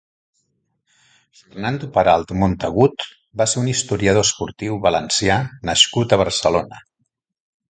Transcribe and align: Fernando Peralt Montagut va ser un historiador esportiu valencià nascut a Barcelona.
Fernando 1.41 1.89
Peralt 1.97 2.33
Montagut 2.43 3.05
va 3.41 3.47
ser 3.53 3.59
un 3.65 3.69
historiador 3.75 4.25
esportiu 4.29 4.81
valencià 4.87 5.37
nascut 5.71 6.17
a 6.17 6.21
Barcelona. 6.27 6.83